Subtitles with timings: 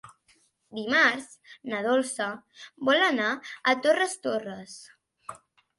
[0.77, 1.27] Dimarts
[1.73, 2.31] na Dolça
[2.91, 3.31] vol anar
[3.75, 4.81] a Torres Torres.